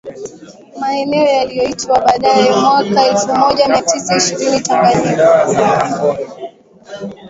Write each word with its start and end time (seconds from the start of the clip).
Maeneo 0.79 1.27
yaliyoitwa 1.29 1.99
baadaye 2.01 2.51
mwaka 2.51 3.07
elfu 3.07 3.27
moja 3.35 3.67
mia 3.67 3.81
tisa 3.81 4.15
ishirini 4.17 4.59
Tanganyika 4.59 6.17